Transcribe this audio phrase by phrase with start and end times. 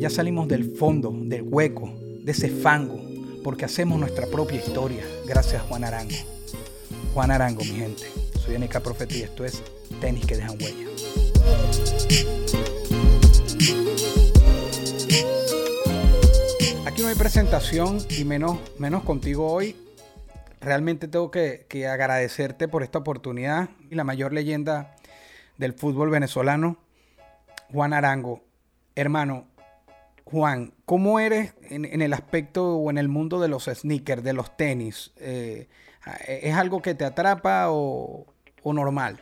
[0.00, 1.92] Ya salimos del fondo, del hueco,
[2.24, 2.98] de ese fango,
[3.44, 6.16] porque hacemos nuestra propia historia, gracias a Juan Arango.
[7.12, 8.04] Juan Arango, mi gente.
[8.38, 9.62] Soy NK Profeta y esto es
[10.00, 10.86] Tenis que dejan huella.
[16.86, 19.76] Aquí no hay presentación y menos, menos contigo hoy.
[20.62, 24.96] Realmente tengo que, que agradecerte por esta oportunidad y la mayor leyenda
[25.58, 26.78] del fútbol venezolano,
[27.70, 28.42] Juan Arango.
[28.96, 29.49] Hermano,
[30.30, 34.56] Juan, ¿cómo eres en, el aspecto o en el mundo de los sneakers, de los
[34.56, 35.12] tenis?
[35.18, 35.68] Eh,
[36.26, 38.26] ¿Es algo que te atrapa o,
[38.64, 39.18] normal?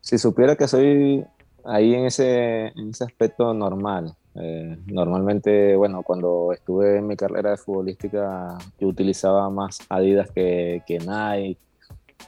[0.00, 1.24] Si supiera que soy
[1.64, 4.16] ahí en ese, en ese aspecto normal.
[4.34, 10.82] Eh, normalmente, bueno, cuando estuve en mi carrera de futbolística, yo utilizaba más Adidas que,
[10.86, 11.60] que Nike.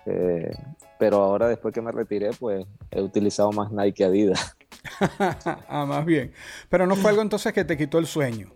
[0.05, 0.55] Eh,
[0.98, 4.56] pero ahora, después que me retiré, pues he utilizado más Nike que Adidas.
[5.69, 6.33] ah, más bien.
[6.69, 8.53] Pero no fue algo entonces que te quitó el sueño.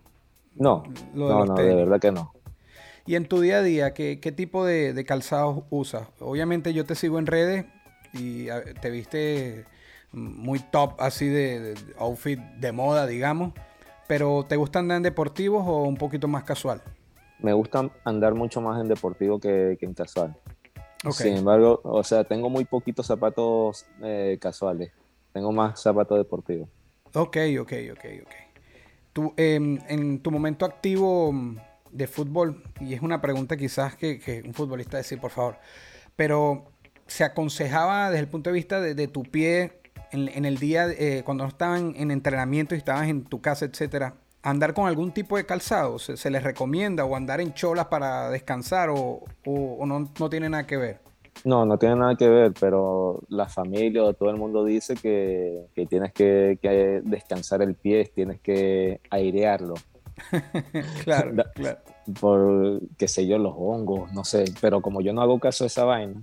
[0.55, 0.83] No,
[1.15, 2.33] no, no, de verdad que no.
[3.07, 6.09] Y en tu día a día, ¿qué, tipo de, calzados usas?
[6.21, 7.65] Obviamente yo te sigo en redes
[8.13, 8.49] y
[8.83, 9.65] te viste
[10.13, 13.55] muy top así de, outfit de moda, digamos.
[14.07, 16.83] Pero ¿te gusta andar en deportivos o un poquito más casual?
[17.39, 20.37] Me gusta andar mucho más en deportivo que, en casual.
[21.11, 24.93] Sin embargo, o sea, tengo muy poquitos zapatos eh, casuales.
[25.39, 26.69] Tengo más zapatos deportivos.
[27.15, 28.33] Ok, ok, ok, ok.
[29.13, 31.57] Tú, em, en tu momento activo mm,
[31.93, 35.59] de fútbol, y es una pregunta quizás que, un futbolista decir, por favor,
[36.17, 36.73] pero
[37.07, 41.45] se aconsejaba desde el punto de vista de, tu pie en, el día, eh, cuando
[41.45, 45.47] no estaban en entrenamiento y estabas en tu casa, etcétera, andar con algún tipo de
[45.47, 46.01] calzado?
[46.01, 50.77] ¿Se, les recomienda o andar en cholas para descansar o, no, no, tiene nada que
[50.77, 51.08] ver?
[51.45, 55.67] No, no tiene nada que ver, pero la familia o todo el mundo dice que,
[55.89, 59.75] tienes que, descansar el pie, tienes que airearlo.
[61.05, 61.79] claro, claro.
[62.21, 65.69] Por, qué sé yo, los hongos, no sé, pero como yo no hago caso de
[65.69, 66.23] esa vaina,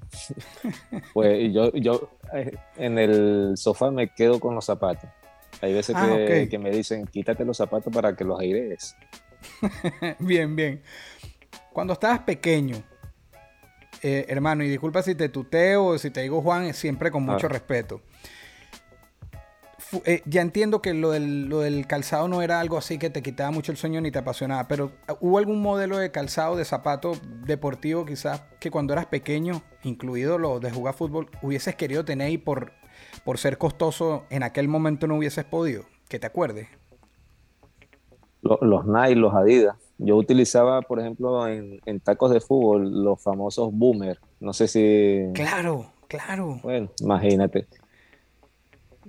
[1.14, 5.10] pues yo, yo eh, en el sofá me quedo con los zapatos.
[5.62, 8.98] Hay veces ah, que, que, me dicen, quítate los zapatos para que los airees.
[10.20, 10.82] bien, bien.
[11.72, 12.84] Cuando estabas pequeño,
[14.08, 17.48] eh, hermano, y disculpa si te tuteo o si te digo Juan, siempre con mucho
[17.48, 18.02] respeto.
[20.06, 23.72] Eh, ya entiendo que lo del, calzado no era algo así que te quitaba mucho
[23.72, 27.14] el sueño ni te apasionaba, pero ¿hubo algún modelo de calzado, de zapato
[27.48, 32.38] deportivo quizás que cuando eras pequeño, incluido lo de jugar fútbol, hubieses querido tener y
[32.38, 32.74] por,
[33.24, 35.84] por ser costoso en aquel momento no hubieses podido?
[36.10, 36.68] Que te acuerdes.
[38.44, 39.85] Los, los Nike, los Adidas.
[39.98, 44.20] Yo utilizaba, por ejemplo, en, tacos de fútbol los famosos boomer.
[44.40, 45.32] No sé si.
[45.34, 46.60] Claro, claro.
[46.62, 47.68] Bueno, imagínate.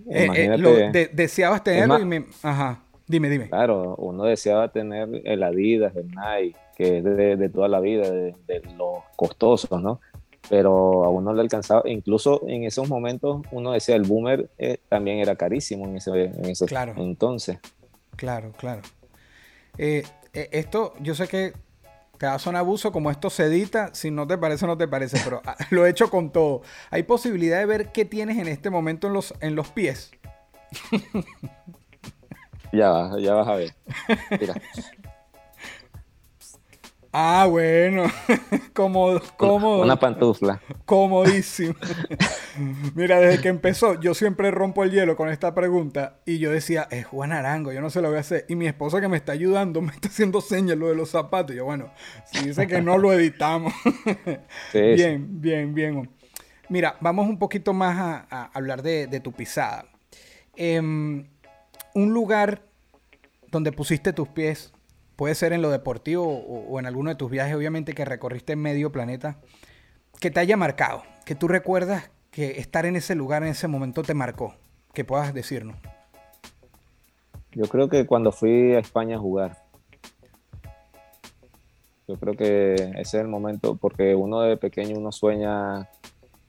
[0.08, 2.26] Eh, eh, deseabas tenerlo y me.
[2.42, 2.82] Ajá.
[3.08, 3.48] Dime, dime.
[3.48, 8.34] Claro, uno deseaba tener el Adidas, el Nike, que es de, toda la vida, de,
[8.76, 10.00] los costosos, ¿no?
[10.48, 15.18] Pero a uno le alcanzaba, incluso en esos momentos uno decía, el boomer eh, también
[15.18, 16.94] era carísimo en ese, en ese claro.
[16.96, 17.58] entonces.
[18.16, 18.82] Claro, claro.
[19.78, 20.04] Eh,
[20.52, 21.52] esto, yo sé que
[22.18, 25.20] te va sonar abuso, como esto se edita, si no te parece, no te parece,
[25.22, 26.62] pero ah, lo he hecho con todo.
[26.90, 30.10] ¿Hay posibilidad de ver qué tienes en este momento en los, en los pies?
[32.72, 33.74] ya, ya vas a ver.
[34.40, 34.54] Mira.
[37.18, 38.04] Ah, bueno.
[38.74, 39.82] cómodo, cómodo.
[39.82, 40.60] Una pantufla.
[40.84, 41.74] Comodísimo.
[42.94, 46.20] Mira, desde que empezó, yo siempre rompo el hielo con esta pregunta.
[46.26, 48.44] Y yo decía, es Juan Arango, yo no sé lo voy a hacer.
[48.50, 51.54] Y mi esposa que me está ayudando me está haciendo señas lo de los zapatos.
[51.54, 51.90] Y yo, bueno,
[52.26, 53.72] si dice que no lo editamos.
[54.74, 56.10] bien, bien, bien.
[56.68, 59.86] Mira, vamos un poquito más a, hablar de, tu pisada.
[60.54, 61.26] Em,
[61.94, 62.60] un lugar
[63.50, 64.74] donde pusiste tus pies
[65.16, 68.92] puede ser en lo deportivo o, en alguno de tus viajes, obviamente, que recorriste medio
[68.92, 69.38] planeta,
[70.20, 74.02] que te haya marcado, que tú recuerdas que estar en ese lugar en ese momento
[74.02, 74.54] te marcó,
[74.92, 75.76] que puedas decirnos.
[77.52, 79.56] Yo creo que cuando fui a España a jugar,
[82.06, 85.88] yo creo que ese es el momento, porque uno de pequeño uno sueña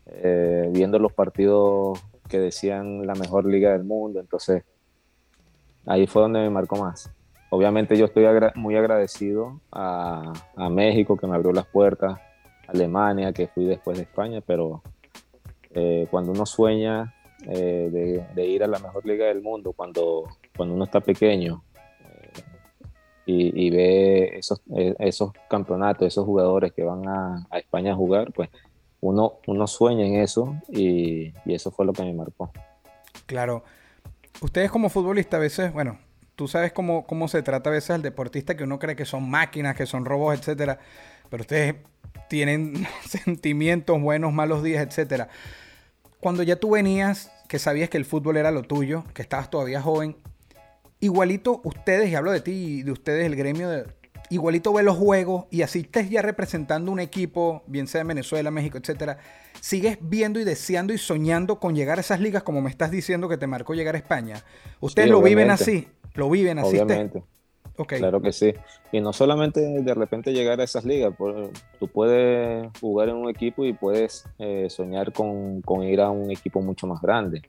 [0.05, 4.63] eh, viendo los partidos que decían la mejor liga del mundo, entonces
[5.85, 7.09] ahí fue donde me marcó más.
[7.49, 10.33] Obviamente yo estoy muy agradecido a,
[10.69, 12.19] México que me abrió las puertas,
[12.67, 14.81] Alemania que fui después de España, pero
[15.73, 17.15] eh, cuando uno sueña
[17.45, 20.25] eh, de, ir a la mejor liga del mundo, cuando,
[20.57, 21.63] cuando uno está pequeño
[22.01, 22.41] eh,
[23.25, 24.61] y, ve esos,
[24.99, 28.49] esos campeonatos, esos jugadores que van a, España a jugar, pues
[28.99, 32.51] uno, uno sueña en eso y, y eso fue lo que me marcó.
[33.25, 33.63] Claro.
[34.41, 35.97] Ustedes como futbolistas a veces, bueno,
[36.37, 39.27] tú sabes cómo, cómo se trata a veces al deportista que uno cree que son
[39.27, 40.79] máquinas, que son robots, etcétera.
[41.29, 41.75] Pero ustedes
[42.29, 45.29] tienen sentimientos, buenos, malos días, etcétera.
[46.19, 49.81] Cuando ya tú venías, que sabías que el fútbol era lo tuyo, que estabas todavía
[49.81, 50.15] joven,
[50.99, 53.87] igualito ustedes, y hablo de ti y de ustedes, el gremio, de,
[54.29, 58.51] igualito ve los juegos y así estés ya representando un equipo, bien sea en Venezuela,
[58.51, 59.17] México, etcétera,
[59.61, 63.29] sigues viendo y deseando y soñando con llegar a esas ligas como me estás diciendo
[63.29, 64.43] que te marcó llegar a España.
[64.79, 66.77] Ustedes lo viven así, lo viven así.
[66.77, 67.23] Obviamente.
[67.85, 68.53] Claro que sí.
[68.91, 71.13] Y no solamente de repente llegar a esas ligas,
[71.79, 76.61] tú puedes jugar en un equipo y puedes eh, soñar con, ir a un equipo
[76.61, 77.43] mucho más grande,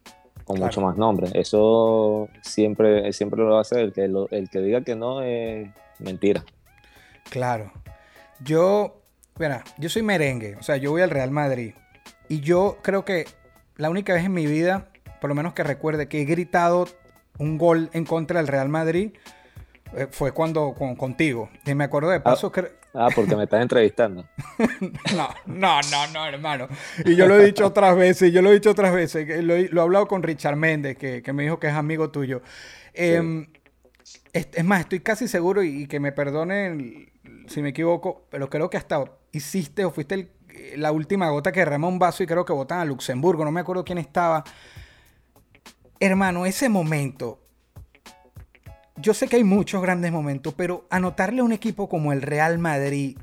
[0.44, 1.30] con mucho más nombre.
[1.32, 3.78] Eso siempre, siempre lo va a hacer.
[3.78, 6.44] El que, el que diga que no es mentira.
[7.30, 7.72] Claro.
[8.40, 9.02] Yo,
[9.38, 11.74] mira, yo soy merengue, o sea, yo voy al Real Madrid.
[12.28, 13.26] Y yo creo que
[13.76, 14.88] la única vez en mi vida,
[15.20, 16.86] por lo menos que recuerde, que he gritado
[17.38, 19.12] un gol en contra del Real Madrid
[19.96, 21.48] eh, fue cuando contigo.
[21.64, 22.76] Y me acuerdo de ah, paso que...
[22.94, 24.26] Ah, porque me estás entrevistando.
[25.14, 26.68] no, no, no, no, hermano.
[27.04, 29.44] Y yo lo he dicho otras veces, yo lo he dicho otras veces.
[29.44, 32.42] Lo, he, hablado con Richard Méndez, que, me dijo que es amigo tuyo.
[32.94, 33.46] Em,
[34.32, 37.10] es, más, estoy casi seguro y, que me perdonen
[37.46, 40.32] si me equivoco, pero creo que hasta hiciste o fuiste
[40.76, 43.60] la última gota que derramó un vaso y creo que votan a Luxemburgo, no me
[43.60, 44.44] acuerdo quién estaba.
[46.00, 47.40] Hermano, ese momento,
[48.96, 52.58] yo sé que hay muchos grandes momentos, pero anotarle a un equipo como el Real
[52.58, 53.18] Madrid,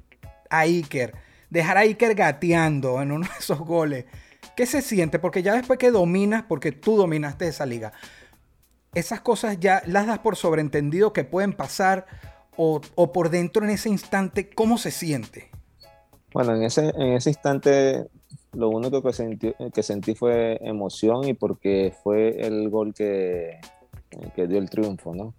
[0.50, 1.16] a Iker,
[1.50, 4.06] dejar a Iker gateando en uno de esos goles,
[4.56, 5.20] ¿qué se siente?
[5.20, 7.94] Porque ya después que dominas, porque tú dominaste esa liga,
[8.94, 12.06] esas cosas ya las das por sobreentendido que pueden pasar
[12.58, 12.82] o,
[13.12, 15.50] por dentro en ese instante, ¿cómo se siente?
[16.34, 18.08] Bueno, en ese, en ese instante
[18.54, 23.60] lo único que sentí, que sentí fue emoción y porque fue el gol que,
[24.36, 25.34] que dio el triunfo, ¿no?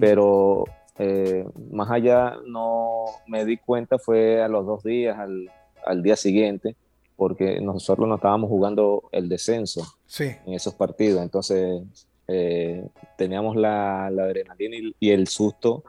[0.00, 0.64] Pero
[0.98, 5.50] eh, más allá no me di cuenta fue a los dos días, al,
[5.86, 6.74] al día siguiente,
[7.16, 9.82] porque nosotros no estábamos jugando el descenso
[10.18, 11.82] en esos partidos, entonces
[12.28, 15.82] eh, teníamos la, adrenalina y, el susto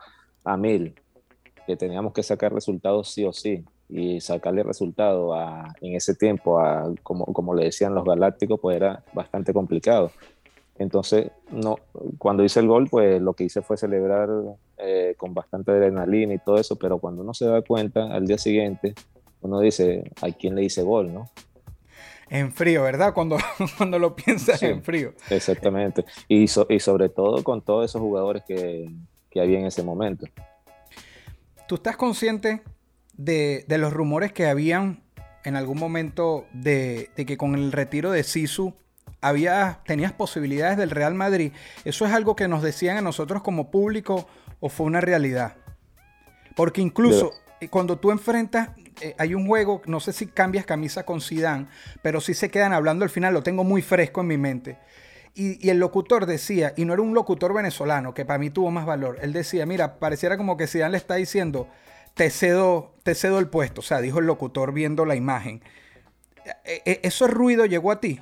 [0.51, 0.95] a mil,
[1.65, 6.59] que teníamos que sacar resultados sí o sí, y sacarle resultado a, en ese tiempo,
[6.59, 10.11] a, como, como le decían los galácticos, pues era bastante complicado.
[10.77, 11.77] Entonces, no,
[12.17, 14.29] cuando hice el gol, pues lo que hice fue celebrar
[14.77, 18.37] eh, con bastante adrenalina y todo eso, pero cuando uno se da cuenta al día
[18.37, 18.93] siguiente,
[19.41, 21.29] uno dice, ¿a quién le hice gol, no?
[22.29, 23.13] en frío, ¿verdad?
[23.13, 23.37] Cuando,
[23.77, 25.13] cuando lo piensas en frío.
[25.29, 26.05] Exactamente.
[26.27, 28.89] Y, y sobre todo con todos esos jugadores que,
[29.29, 30.27] que, había en ese momento.
[31.67, 32.61] ¿Tú estás consciente
[33.13, 35.03] de, de los rumores que habían
[35.43, 38.73] en algún momento de, de, que con el retiro de Sisu
[39.21, 41.51] había, tenías posibilidades del Real Madrid?
[41.85, 44.27] ¿Eso es algo que nos decían a nosotros como público
[44.59, 45.55] o fue una realidad?
[46.55, 47.31] Porque incluso
[47.69, 48.69] cuando tú enfrentas
[49.01, 51.67] eh, hay un juego, no sé si cambias camisa con Zidane,
[52.01, 54.77] pero sí se quedan hablando al final, lo tengo muy fresco en mi mente.
[55.35, 58.85] Y, el locutor decía, y no era un locutor venezolano, que para mí tuvo más
[58.85, 61.67] valor, él decía, mira, pareciera como que Zidane le está diciendo,
[62.13, 65.61] te cedo, te cedo el puesto, o sea, dijo el locutor viendo la imagen.
[66.65, 68.19] ¿E, e, ¿Eso ruido llegó a ti?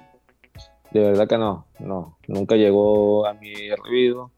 [0.92, 3.54] De verdad que no, no, nunca llegó a mi
[3.90, 4.32] oído.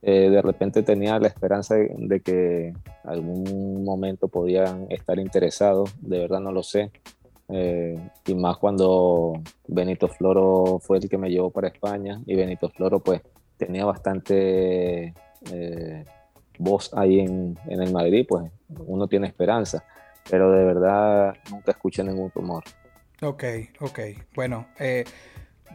[0.00, 2.72] Eh, de repente tenía la esperanza de, que
[3.02, 6.92] algún momento podían estar interesados, de verdad no lo sé.
[7.48, 12.68] Eh, y más cuando Benito Floro fue el que me llevó para España y Benito
[12.68, 13.22] Floro pues
[13.56, 15.14] tenía bastante
[15.50, 16.04] eh,
[16.58, 18.50] voz ahí en, en, el Madrid, pues
[18.86, 19.82] uno tiene esperanza,
[20.28, 22.64] pero de verdad nunca escuché ningún rumor.
[23.22, 23.44] Ok,
[23.80, 23.98] ok.
[24.34, 24.66] Bueno,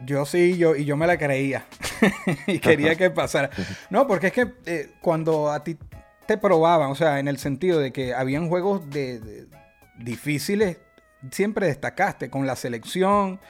[0.02, 1.66] yo sí, yo, y yo me la creía.
[2.46, 3.50] y quería que pasara.
[3.90, 5.76] No, porque es que eh, cuando a ti
[6.26, 9.46] te probaban, o sea, en el sentido de que habían juegos de,
[9.98, 10.78] difíciles,
[11.30, 13.40] siempre destacaste con la selección.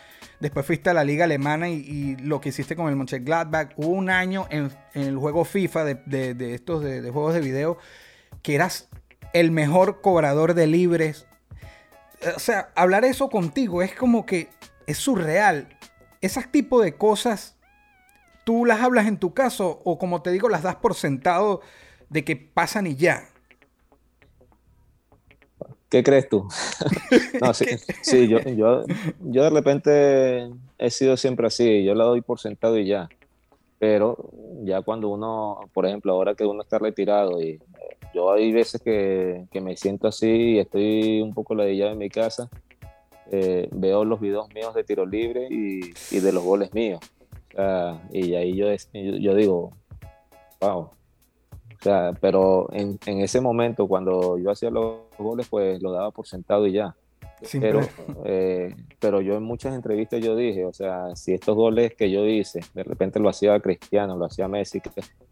[0.40, 3.72] Después fuiste a la liga alemana y, lo que hiciste con el Mönchengladbach.
[3.76, 7.78] Hubo un año en, el juego FIFA de, estos de, juegos de video
[8.42, 8.88] que eras
[9.32, 11.26] el mejor cobrador de libres.
[12.36, 14.48] O sea, hablar eso contigo es como que
[14.86, 15.68] es surreal
[16.24, 17.56] esas tipo de cosas,
[18.44, 21.60] ¿tú las hablas en tu caso o como te digo, las das por sentado
[22.08, 23.28] de que pasan y ya?
[25.94, 26.48] ¿Qué crees tú?
[27.40, 27.66] no, sí,
[28.02, 28.82] sí yo, yo,
[29.20, 33.08] yo, de repente he sido siempre así, yo la doy por sentado y ya.
[33.78, 34.16] Pero
[34.64, 37.60] ya cuando uno, por ejemplo, ahora que uno está retirado y eh,
[38.12, 42.10] yo hay veces que, que me siento así y estoy un poco ladillado en mi
[42.10, 42.50] casa,
[43.30, 47.02] eh, veo los videos míos de tiro libre y, y de los goles míos.
[48.10, 49.70] y ahí yo, yo digo,
[50.60, 50.90] wow,
[51.84, 56.26] sea, pero en, en, ese momento, cuando yo hacía los goles, pues lo daba por
[56.26, 56.94] sentado y ya.
[57.60, 57.80] Pero,
[58.24, 62.26] eh, pero yo en muchas entrevistas yo dije, o sea, si estos goles que yo
[62.26, 64.80] hice, de repente lo hacía Cristiano, lo hacía Messi,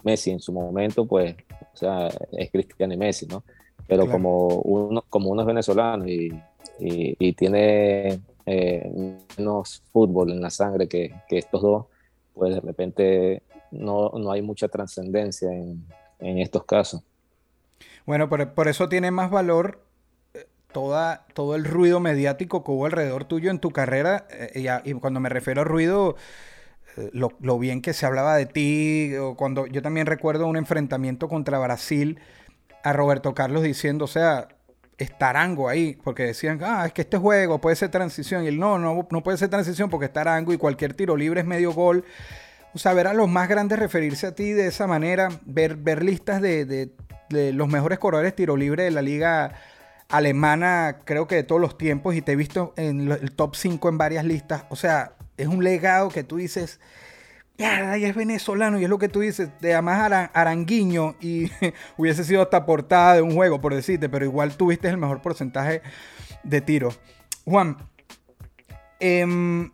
[0.03, 1.35] Messi en su momento, pues,
[1.73, 3.45] o sea, es Cristiano y Messi, ¿no?
[3.87, 6.29] Pero como, uno, como uno es venezolano y,
[6.79, 11.87] y, y tiene eh, menos fútbol en la sangre que, que, estos dos,
[12.33, 15.85] pues de repente no, no hay mucha trascendencia en,
[16.21, 17.03] en estos casos.
[18.07, 19.85] Bueno, por, por eso tiene más valor
[20.35, 24.27] eh, toda, todo el ruido mediático que hubo alrededor tuyo en tu carrera.
[24.31, 26.17] Eh, y, cuando me refiero a ruido,
[26.97, 29.15] eh, lo, lo, bien que se hablaba de ti.
[29.17, 32.19] O cuando yo también recuerdo un enfrentamiento contra Brasil
[32.83, 34.49] a Roberto Carlos diciendo, o sea,
[34.99, 38.45] estarango ahí, porque decían, ah, es que este juego puede ser transición.
[38.45, 41.47] Y él, no, no, no puede ser transición porque estarango y cualquier tiro libre es
[41.47, 42.05] medio gol.
[42.75, 46.03] O sea, ver a los más grandes referirse a ti de esa manera, ver, ver
[46.03, 46.91] listas de,
[47.33, 49.55] los mejores corredores tiro libre de la liga
[50.09, 53.89] alemana, creo que de todos los tiempos, y te he visto en el top 5
[53.89, 54.65] en varias listas.
[54.69, 56.81] O sea, es un legado que tú dices,
[57.57, 61.51] ya, es venezolano, y es lo que tú dices, de además aranguiño, y
[61.97, 65.83] hubiese sido hasta portada de un juego, por decirte, pero igual tuviste el mejor porcentaje
[66.43, 66.91] de tiro.
[67.45, 67.79] Juan,
[69.01, 69.71] eh,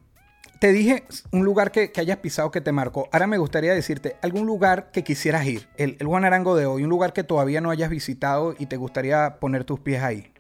[0.59, 3.09] te dije un lugar que, hayas pisado que te marcó.
[3.12, 5.69] Ahora me gustaría decirte algún lugar que quisieras ir.
[5.77, 9.38] El, el Guanarango de hoy, un lugar que todavía no hayas visitado y te gustaría
[9.41, 10.33] poner tus pies ahí.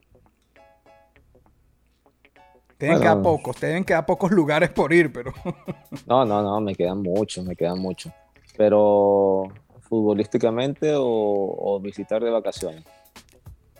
[2.76, 5.32] Te deben quedar pocos, te deben quedar pocos lugares por ir, pero.
[6.06, 8.12] no, no, no, me quedan muchos, me quedan muchos.
[8.56, 9.44] Pero,
[9.80, 12.84] ¿futbolísticamente o, o visitar de vacaciones?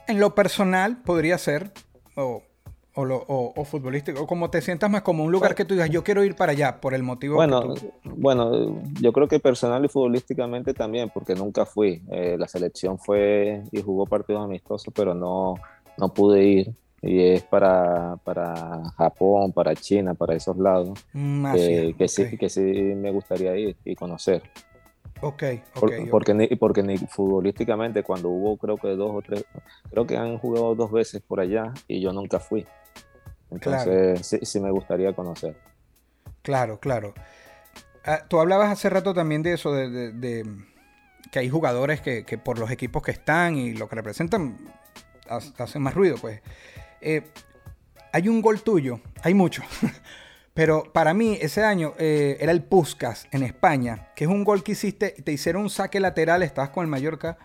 [0.09, 1.71] En lo personal podría ser,
[2.16, 2.42] o
[2.99, 5.88] o, lo, o, futbolístico, o como te sientas más como un lugar que tú digas,
[5.88, 9.88] yo quiero ir para allá, por el motivo bueno, Bueno, yo creo que personal y
[9.88, 12.02] futbolísticamente también, porque nunca fui.
[12.11, 15.55] Eh, la selección fue y jugó partidos amistosos, pero no,
[15.97, 16.75] no pude ir.
[17.00, 21.52] Y es para, para Japón, para China, para esos lados, mm,
[21.97, 24.43] que, sí, que sí me gustaría ir y conocer.
[25.21, 25.43] Ok,
[25.75, 29.45] okay, porque, Ni, porque ni futbolísticamente cuando hubo creo que dos o tres,
[29.90, 32.67] creo que han jugado dos veces por allá y yo nunca fui.
[33.50, 35.57] Entonces, sí, sí, me gustaría conocer.
[36.43, 37.14] Claro, claro.
[38.05, 40.47] Ah, tú hablabas hace rato también de eso, de,
[41.31, 44.59] que hay jugadores que, por los equipos que están y lo que representan
[45.28, 46.40] hacen más ruido, pues.
[47.00, 47.23] Eh,
[48.12, 49.62] hay un gol tuyo, hay mucho,
[50.55, 54.62] pero para mí ese año eh, era el Puskas en España, que es un gol
[54.62, 57.37] que hiciste, te hicieron un saque lateral, estabas con el Mallorca.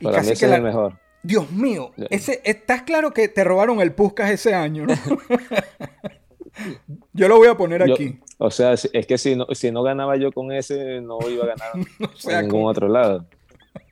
[0.00, 0.98] Y para casi que es el mejor.
[1.24, 4.94] Dios mío, ese, estás claro que te robaron el Puskas ese año, ¿no?
[7.14, 8.20] yo lo voy a poner aquí.
[8.36, 11.48] O sea, es que si no, si no ganaba yo con ese, no iba a
[11.48, 11.72] ganar
[12.28, 13.26] en ningún otro lado.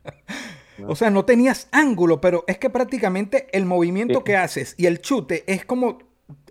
[0.88, 5.00] O sea, no tenías ángulo, pero es que prácticamente el movimiento que haces y el
[5.00, 5.98] chute es como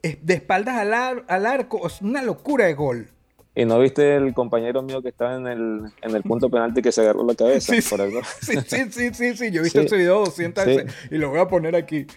[0.01, 3.09] de espaldas al, al arco, es una locura de gol.
[3.53, 6.91] ¿Y no viste el compañero mío que estaba en el, en el punto penalti que
[6.91, 8.21] se agarró la cabeza sí, por algo?
[8.41, 11.39] Sí, sí, sí, sí, sí, yo he visto ese video 200 veces y lo voy
[11.39, 12.07] a poner aquí.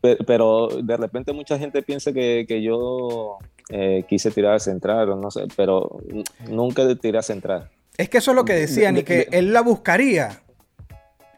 [0.00, 5.16] Pero, de repente mucha gente piensa que, que yo eh, quise tirar a central o
[5.16, 6.00] no sé, pero
[6.48, 7.70] nunca tiré a central.
[7.96, 10.42] Es que eso es lo que decían y que él la buscaría.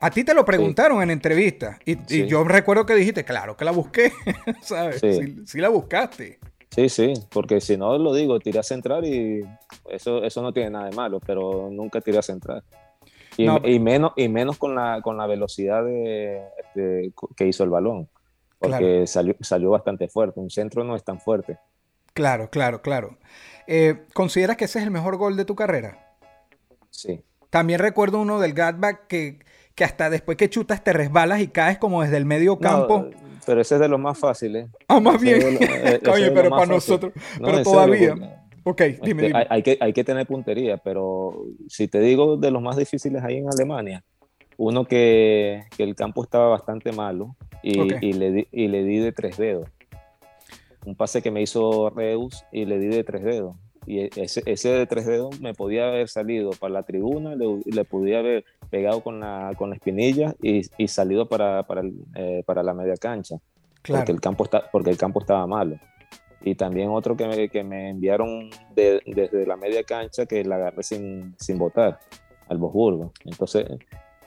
[0.01, 3.71] A ti te lo preguntaron en entrevista y, yo recuerdo que dijiste, claro que la
[3.71, 4.13] busqué,
[4.63, 5.01] ¿sabes?
[5.01, 6.41] sí la buscaste.
[6.75, 9.43] Sí, sí, porque si no lo digo, tiré a centrar y
[9.89, 12.65] eso, eso no tiene nada de malo, pero nunca tiré a centrar.
[13.37, 18.09] Y, y, menos, y menos con la, con la velocidad de, que hizo el balón,
[18.59, 20.41] porque salió, salió bastante fuerte.
[20.41, 21.59] Un centro no es tan fuerte.
[22.13, 23.19] Claro, claro, claro.
[23.67, 26.17] Eh, ¿Consideras que ese es el mejor gol de tu carrera?
[26.91, 27.23] Sí.
[27.51, 29.39] También recuerdo uno del Gatback que,
[29.77, 33.11] que hasta después que chutas te resbalas y caes como desde el medio campo.
[33.47, 34.69] Pero ese es de los más fáciles.
[34.89, 35.59] Ah, más bien.
[35.61, 37.13] Eh, Oye, pero para nosotros.
[37.41, 38.15] pero todavía.
[38.63, 39.47] ok, dime, dime.
[39.49, 43.39] Hay, que, hay que tener puntería, pero si te digo de los más difíciles ahí
[43.39, 44.05] en Alemania,
[44.57, 48.99] uno que, que el campo estaba bastante malo y, y, le di, y le di
[48.99, 49.69] de tres dedos.
[50.85, 53.57] Un pase que me hizo Reus y le di de tres dedos.
[53.87, 57.85] y ese, ese de tres dedos me podía haber salido para la tribuna, le, le
[57.85, 62.43] podía haber pegado con la, con la espinilla y, y salido para, para, el, eh,
[62.45, 63.37] para la media cancha,
[63.83, 64.01] Claro.
[64.01, 65.77] porque, el campo está, porque el campo estaba malo.
[66.43, 70.57] Y también otro que me, que me enviaron de- desde la media cancha que la
[70.57, 72.01] agarré sin, sin botar
[72.49, 73.13] al Bosburgo.
[73.25, 73.65] Entonces,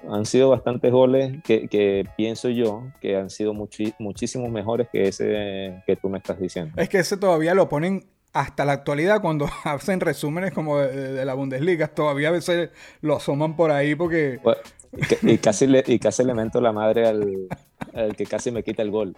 [0.09, 5.83] han sido bastantes goles que, que pienso yo que han sido muchísimos mejores que ese
[5.85, 6.71] que tú me estás diciendo.
[6.77, 8.05] Es que ese todavía lo ponen
[8.41, 11.88] hasta la actualidad cuando hacen resúmenes como de, de- de la Bundesliga.
[11.88, 12.70] Todavía a veces
[13.01, 14.39] lo asoman por ahí porque...
[14.41, 14.58] Pues,
[14.94, 17.48] Y, ca- y casi le, y casi le mento la madre al,
[17.94, 19.17] al que casi me quita el gol.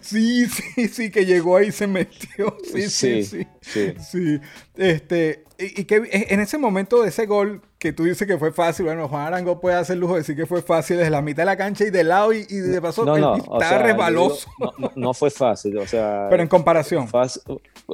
[0.00, 2.56] Sí, sí, sí, que llegó ahí y se metió.
[2.72, 3.46] Sí, sí, sí.
[3.60, 3.94] sí.
[4.00, 4.40] Sí,
[4.76, 8.52] este, y, y que en ese momento de ese gol que tú dices que fue
[8.52, 11.42] fácil, bueno, Juan Arango puede hacer lujo de decir que fue fácil desde la mitad
[11.42, 13.60] de la cancha y de lado y, y de paso No, él no, estaba o
[13.60, 14.50] sea, yo resbaloso.
[14.58, 17.06] digo, no, fue fácil, o sea, Pero en comparación.
[17.08, 17.42] fácil-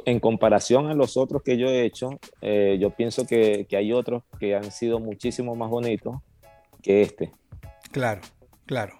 [0.05, 3.93] en comparación a los otros que yo he hecho, eh, yo pienso que, que hay
[3.93, 6.15] otros que han sido muchísimo más bonitos
[6.81, 7.31] que este.
[7.91, 8.21] Claro,
[8.65, 8.99] claro.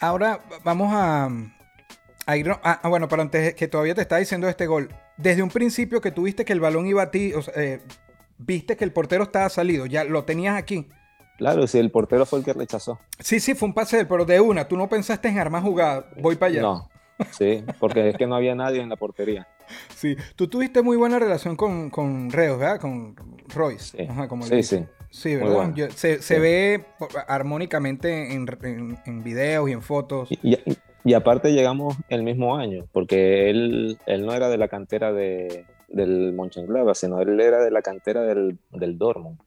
[0.00, 1.28] Ahora vamos a,
[2.26, 2.50] a ir.
[2.62, 4.88] Ah, ah, bueno, pero antes que todavía te está diciendo este gol.
[5.16, 7.80] Desde un principio que tuviste que el balón iba a ti, o sea, eh,
[8.46, 10.86] viste que el portero estaba salido, ya lo tenías aquí.
[11.38, 12.98] Claro, si el portero fue el que rechazó.
[13.18, 14.68] Sí, sí, fue un pase, pero de una.
[14.68, 16.06] Tú no pensaste en armar jugada.
[16.20, 16.62] Voy para allá.
[16.62, 16.88] No,
[17.32, 19.46] sí, porque es que no había nadie en la portería.
[19.96, 22.78] Sí, tú tuviste muy buena relación con, con Reos, ¿verdad?
[22.80, 23.14] Con
[23.54, 23.96] Royce.
[23.96, 24.06] Sí.
[24.10, 24.84] Ajá, como Sí, sí.
[25.10, 25.54] Sí, ¿verdad?
[25.54, 25.74] buena.
[25.74, 26.40] Yo- se se Sí.
[26.40, 26.84] ve
[27.28, 30.30] armónicamente en, en, en videos y en fotos.
[30.30, 34.68] Y, y- y aparte llegamos el mismo año, porque él, él no era de la
[34.68, 39.38] cantera de, del Mönchengladbach, sino él era de la cantera del, del Dortmund.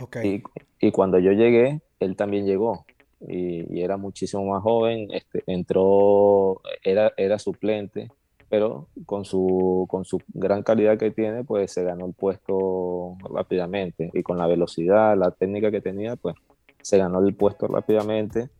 [0.00, 0.16] Ok.
[0.24, 0.42] Y,
[0.80, 2.84] y cuando yo llegué, él también llegó.
[3.20, 8.10] Y, y era muchísimo más joven, este, entró, era, era suplente,
[8.48, 14.10] pero con su, con su gran calidad que tiene, pues se ganó el puesto rápidamente.
[14.12, 16.34] Y con la velocidad, la técnica que tenía, pues
[16.82, 18.50] se ganó el puesto rápidamente.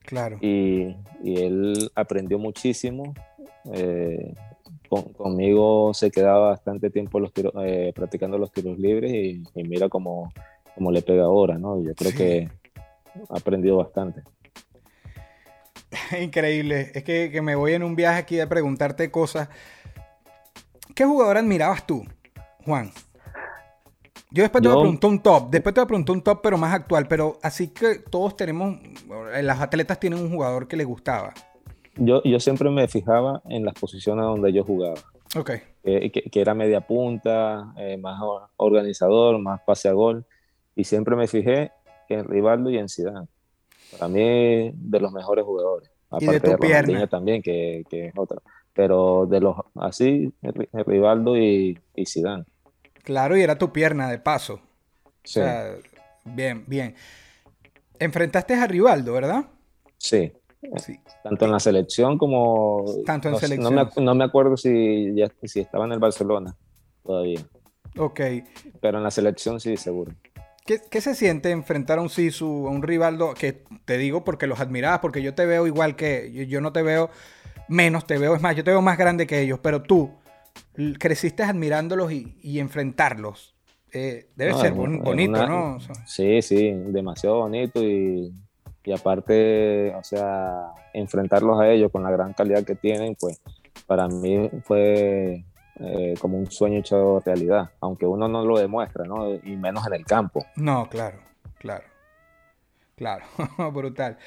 [0.00, 0.38] Claro.
[0.40, 3.14] Y, y él aprendió muchísimo.
[3.72, 4.34] eh,
[4.88, 9.64] con- conmigo se quedaba bastante tiempo los tiros, eh, practicando los tiros libres y, y
[9.64, 10.32] mira cómo,
[10.74, 11.80] cómo le pega ahora, ¿no?
[11.82, 12.16] Yo creo Sí.
[12.16, 12.48] que
[13.30, 14.22] ha aprendido bastante.
[16.20, 16.90] Increíble.
[16.94, 19.48] Es que, que me voy en un viaje aquí a preguntarte cosas.
[20.94, 22.04] ¿Qué jugador admirabas tú,
[22.64, 22.90] Juan?
[24.30, 25.50] Yo después te voy a preguntar un top.
[25.50, 27.08] Después te voy a preguntar un top, pero más actual.
[27.08, 28.76] Pero así que todos tenemos.
[29.40, 31.32] Las atletas tienen un jugador que les gustaba.
[31.98, 34.96] Yo, yo siempre me fijaba en las posiciones donde yo jugaba,
[35.36, 35.50] Ok.
[35.82, 40.24] que, que- que era media punta, eh, más or- organizador, más pase a gol,
[40.76, 41.72] y siempre me fijé
[42.08, 43.26] en Rivaldo y en Zidane.
[43.90, 45.90] Para mí, de los mejores jugadores.
[46.20, 47.06] Y de tu pierna.
[47.06, 48.40] También, que, que es otra.
[48.74, 52.44] Pero de los así, Ri- Rivaldo y, y Zidane.
[53.02, 54.60] Claro, y era tu pierna de paso.
[55.24, 55.74] Sí, O sea,
[56.24, 56.94] bien, bien.
[57.98, 59.46] Enfrentaste a Rivaldo, ¿verdad?
[59.98, 60.32] sí.
[60.76, 60.98] Sí.
[61.22, 62.84] Tanto en la selección como...
[63.06, 63.74] Tanto en no, selección.
[63.74, 66.54] No me, no me acuerdo si, ya, si estaba en el Barcelona
[67.04, 67.40] todavía.
[67.96, 68.20] Ok.
[68.80, 70.12] Pero en la selección sí, seguro.
[70.66, 73.34] ¿Qué, qué se siente enfrentar a un Sisu, a un Rivaldo?
[73.34, 76.30] Que te digo porque los admirabas, porque yo te veo igual que.
[76.32, 77.08] Yo, yo no te veo
[77.68, 80.10] menos, te veo, es más, yo te veo más grande que ellos, pero tú
[80.98, 83.54] creciste admirándolos y, y enfrentarlos.
[83.92, 85.76] Eh, debe No, ser bonito, una- ¿no?
[85.76, 88.30] O sea, Sí, sí, demasiado bonito y,
[88.84, 93.40] y aparte, o sea, enfrentarlos a ellos con la gran calidad que tienen, pues
[93.86, 95.44] para mí fue
[95.80, 99.34] eh, como un sueño hecho realidad, aunque uno no lo demuestra, ¿no?
[99.34, 100.44] Y menos en el campo.
[100.56, 101.18] no, claro,
[101.58, 101.84] claro.
[102.96, 103.24] Claro,
[103.72, 104.18] brutal.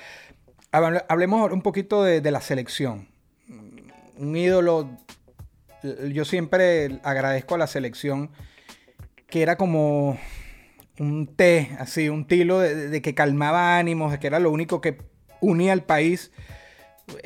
[0.71, 3.09] Hable- Hablemos ahora un poquito de la selección.
[4.17, 4.89] Un ídolo.
[6.13, 8.29] Yo siempre agradezco a la selección
[9.27, 10.17] que era como
[11.01, 14.81] un té, así, un tilo de, de que calmaba ánimos, de que era lo único
[14.81, 14.99] que
[15.41, 16.31] unía al país.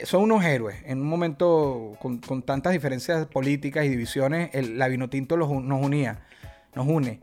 [0.03, 0.77] Son unos héroes.
[0.85, 5.83] En un momento con, con tantas diferencias políticas y divisiones, el, la Vinotinto los, nos
[5.83, 6.21] unía,
[6.73, 7.19] nos une.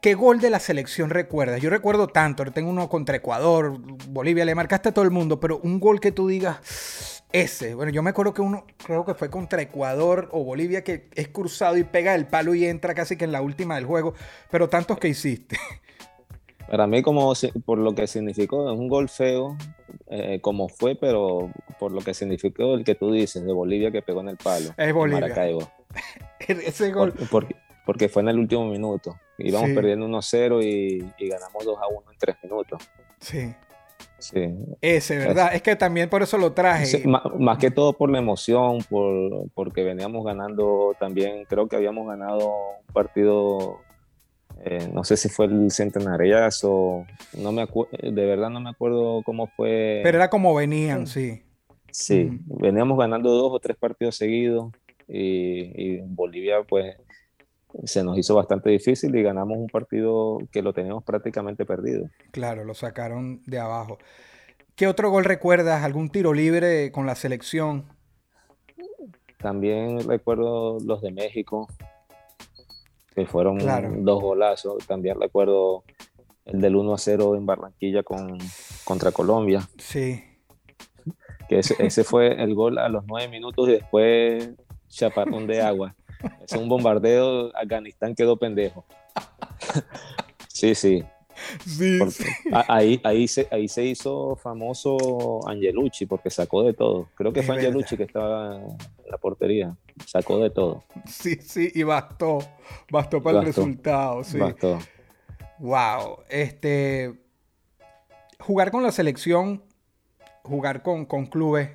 [0.00, 1.60] ¿Qué gol de la selección recuerdas?
[1.60, 5.58] Yo recuerdo tanto, tengo uno contra Ecuador, Bolivia, le marcaste a todo el mundo, pero
[5.58, 7.74] un gol que tú digas, ese.
[7.74, 11.28] Bueno, yo me acuerdo que uno, creo que fue contra Ecuador o Bolivia, que es
[11.28, 14.14] cruzado y pega el palo y entra casi que en la última del juego,
[14.50, 15.56] pero tantos que hiciste.
[16.70, 17.32] Para mí, como
[17.66, 19.58] por lo que significó, es un gol feo,
[20.08, 24.00] eh, como fue, pero por lo que significó el que tú dices, de Bolivia que
[24.00, 24.70] pegó en el palo.
[24.78, 25.20] Es Bolivia.
[25.20, 25.70] Maracaibo.
[26.48, 27.12] ese gol.
[27.12, 29.18] Por- porque, porque fue en el último minuto.
[29.36, 29.74] Íbamos Sí.
[29.74, 32.82] perdiendo 1-0 y, y ganamos 2-1 en 3 minutos.
[33.20, 33.54] Sí.
[34.22, 34.54] Sí.
[34.80, 35.52] Ese, ¿verdad?
[35.52, 36.86] Es que también por eso lo traje.
[36.86, 42.06] Sí, más, que todo por la emoción, por, porque veníamos ganando también, creo que habíamos
[42.06, 42.46] ganado
[42.86, 43.80] un partido,
[44.64, 47.04] eh, no sé si fue el centenariazo,
[47.36, 47.66] no me
[48.00, 50.02] de verdad no me acuerdo cómo fue.
[50.04, 51.42] Pero era como venían, sí.
[51.90, 54.72] Sí, veníamos ganando dos o tres partidos seguidos
[55.08, 56.94] y, y en Bolivia pues
[57.84, 62.08] se nos hizo bastante difícil y ganamos un partido que lo teníamos prácticamente perdido.
[62.30, 63.98] Claro, lo sacaron de abajo.
[64.74, 65.82] ¿Qué otro gol recuerdas?
[65.84, 67.84] ¿Algún tiro libre con la selección?
[69.38, 71.66] También recuerdo los de México,
[73.14, 73.90] que fueron Claro.
[73.98, 74.86] dos golazos.
[74.86, 75.84] También recuerdo
[76.44, 78.38] el del 1 a 0 en Barranquilla con,
[78.84, 80.22] contra Colombia, Sí.
[81.48, 84.50] que ese, ese fue el gol a los nueve minutos y después
[84.88, 85.94] chaparrón de agua.
[86.44, 88.84] Es un bombardeo, Afganistán quedó pendejo.
[90.48, 91.04] Sí, sí.
[92.68, 97.08] Ahí, ahí, se, ahí se hizo famoso Angelucci porque sacó de todo.
[97.16, 97.68] Creo que Es fue verdad.
[97.70, 98.76] Angelucci que estaba en
[99.10, 99.76] la portería.
[100.06, 100.84] Sacó de todo.
[101.06, 102.38] sí, sí, y bastó.
[102.90, 104.38] Bastó para el resultado, sí.
[104.38, 104.78] Bastó.
[105.58, 106.18] Wow.
[106.28, 107.12] Este.
[108.38, 109.62] Jugar con la selección,
[110.42, 111.70] jugar con, con clubes,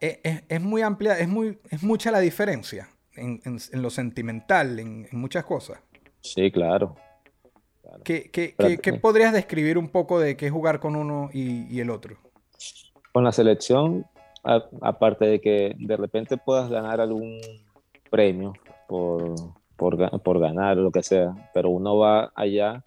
[0.00, 3.90] es, es- es muy amplia, es, muy, es mucha la diferencia en, en- en lo
[3.90, 5.78] sentimental, en, en muchas cosas.
[6.20, 6.96] Sí, claro.
[7.82, 8.02] claro.
[8.04, 11.66] ¿Qué, qué- Pero- qué- qué podrías describir un poco de qué jugar con uno y,
[11.74, 12.16] y el otro?
[13.12, 14.06] Con la selección,
[14.44, 17.38] a- aparte de que de repente puedas ganar algún
[18.10, 18.52] premio
[18.88, 19.34] por,
[19.76, 22.82] por, por ganar o lo que sea, pero uno va allá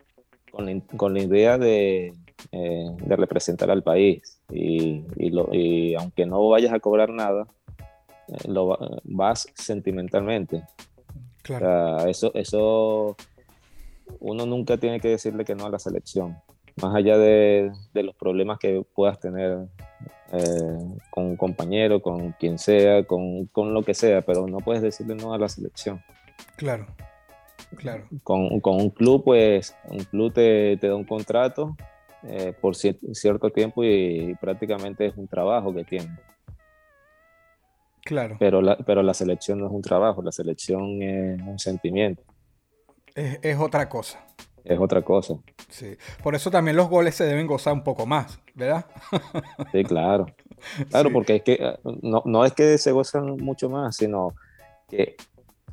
[0.52, 2.14] con la, con la idea de,
[2.52, 7.48] eh, de representar al país y, y lo- y aunque no vayas a cobrar nada,
[8.48, 10.58] lo va- vas sentimentalmente.
[10.58, 10.64] O
[11.44, 11.98] Claro.
[12.00, 13.16] sea, eso, eso
[14.20, 16.38] uno nunca tiene que decirle que no a la selección,
[16.82, 19.68] más allá de, de los problemas que puedas tener
[20.34, 20.78] eh,
[21.10, 25.16] con un compañero, con quien sea, con, con lo que sea, pero no puedes decirle
[25.16, 26.02] no a la selección.
[26.56, 26.86] Claro.
[27.78, 28.06] Claro.
[28.24, 31.76] Con, con un club, pues, un club te, te da un contrato
[32.24, 36.10] eh, por cier- cierto tiempo y, prácticamente es un trabajo que tiene.
[38.12, 38.36] Claro.
[38.40, 42.22] Pero la, pero la selección no es un trabajo, la selección es un sentimiento,
[43.16, 44.20] Es, es otra cosa.
[44.66, 45.36] es otra cosa.
[45.70, 45.96] Sí.
[46.22, 48.86] Por eso también los goles se deben gozar un poco más, ¿verdad?
[49.72, 50.26] Sí, claro.
[50.90, 51.14] Claro, Sí.
[51.14, 54.36] porque es que no, no es que se gozan mucho más, sino
[54.90, 55.16] que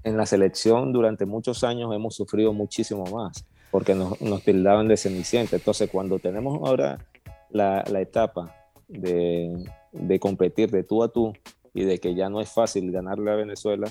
[0.05, 4.97] en la selección durante muchos años hemos sufrido muchísimo más, porque nos, nos tildaban de
[4.97, 5.57] cenicienta.
[5.57, 7.05] Entonces, cuando tenemos ahora
[7.51, 8.55] la, la etapa
[8.87, 11.33] de, de competir de tú a tú
[11.79, 13.87] y de que ya no es fácil ganarle a Venezuela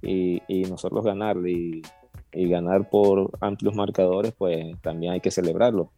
[0.00, 1.82] y, y nosotros ganarle y,
[2.32, 5.90] y ganar por amplios marcadores, pues también hay que celebrarlo.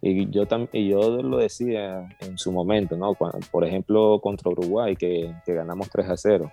[0.00, 3.14] Y yo, y yo lo decía en su momento, ¿no?
[3.14, 6.52] Cuando- por ejemplo, contra Uruguay, que, que ganamos 3 a 0.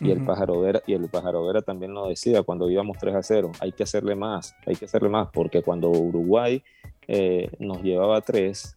[0.00, 0.24] Y el.
[0.24, 3.52] Pájaro Vera, y el Pájaro Vera también lo decía cuando íbamos 3 a 0.
[3.60, 6.62] Hay que hacerle más, hay que hacerle más, porque cuando Uruguay
[7.06, 8.76] eh, nos llevaba 3,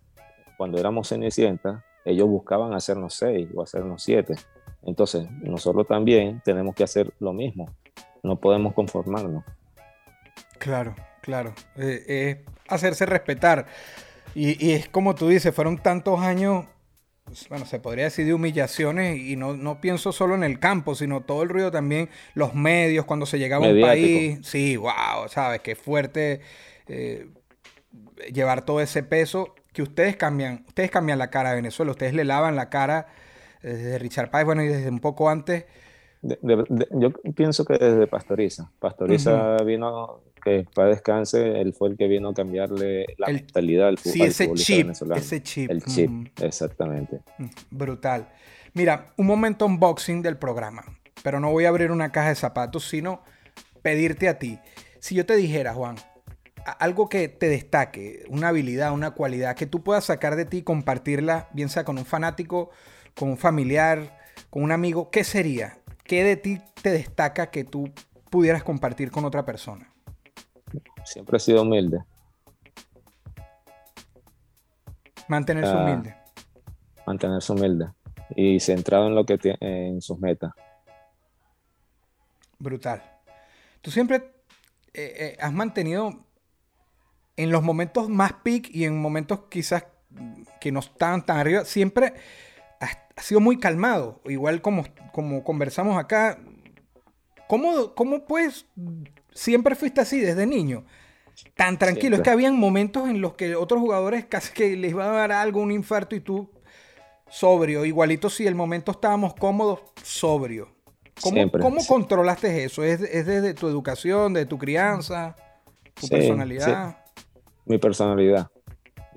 [0.57, 4.35] cuando éramos Cenicienta, ellos buscaban hacernos 6 o hacernos 7.
[4.83, 7.69] Entonces, nosotros también tenemos que hacer lo mismo.
[8.23, 9.43] No podemos conformarnos.
[10.57, 11.53] Claro, claro.
[11.77, 12.37] Eh, es
[12.67, 13.65] hacerse respetar.
[14.35, 16.65] Y, y es como tú dices, fueron tantos años,
[17.25, 20.95] pues, bueno, se podría decir de humillaciones, y no, no pienso solo en el campo,
[20.95, 24.39] sino todo el ruido también, los medios, cuando se llegaba a un país.
[24.43, 26.41] Sí, wow, sabes, qué fuerte
[26.87, 27.27] eh,
[28.33, 32.25] llevar todo ese peso que ustedes cambian, ustedes cambian la cara de Venezuela, ustedes le
[32.25, 33.07] lavan la cara
[33.61, 35.65] desde Richard Páez, bueno, y desde un poco antes.
[36.21, 38.71] De- de- de- yo pienso que desde Pastoriza.
[38.79, 43.87] Pastoriza vino, que para descanse, él fue el que vino a cambiarle la El- mentalidad
[43.87, 45.21] al, Sí, al ese chip, venezolano.
[45.21, 45.71] ese chip.
[45.71, 47.21] El chip, exactamente.
[47.71, 48.27] Brutal.
[48.73, 50.83] Mira, un momento unboxing del programa.
[51.23, 53.21] Pero no voy a abrir una caja de zapatos, sino
[53.81, 54.59] pedirte a ti.
[54.99, 55.95] Si yo te dijera, Juan,
[56.79, 60.61] algo que te destaque, una habilidad, una cualidad que tú puedas sacar de ti y
[60.63, 62.69] compartirla, bien sea con un fanático,
[63.17, 64.19] con un familiar,
[64.49, 65.77] con un amigo, ¿qué sería?
[66.03, 67.91] ¿Qué de ti te destaca que tú
[68.29, 69.91] pudieras compartir con otra persona?
[71.03, 71.99] Siempre he sido humilde.
[75.27, 75.83] Mantenerse Ah.
[75.83, 76.15] humilde.
[77.05, 77.87] mantenerse humilde
[78.35, 80.51] y centrado en lo que tie- en sus metas.
[82.59, 83.01] Brutal.
[83.81, 84.17] Tú siempre
[84.93, 86.25] eh, eh, has mantenido
[87.35, 89.85] en los momentos más peak y en momentos quizás
[90.61, 92.13] que no estaban tan arriba, siempre
[92.79, 94.21] has sido muy calmado.
[94.25, 96.39] Igual como, como conversamos acá.
[97.47, 98.65] ¿Cómo, ¿Cómo pues
[99.33, 100.85] siempre fuiste así desde niño?
[101.55, 102.17] tan tranquilo.
[102.17, 105.31] Es que habían momentos en los que otros jugadores casi que les iba a dar
[105.31, 106.49] algo, un infarto y tú
[107.29, 107.85] sobrio.
[107.85, 110.69] Igualito si el momento estábamos cómodos, sobrio.
[111.21, 112.83] ¿Cómo, ¿cómo controlaste eso?
[112.83, 115.35] ¿Es, desde tu educación, de tu crianza,
[115.93, 116.97] tu personalidad?
[117.65, 118.47] Mi personalidad.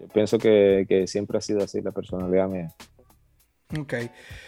[0.00, 2.74] Yo pienso que, que, siempre ha sido así la personalidad mía.
[3.80, 3.94] Ok.